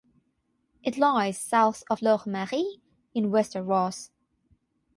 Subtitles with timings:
[0.81, 2.81] It lies south of Loch Maree
[3.13, 4.09] in Wester Ross.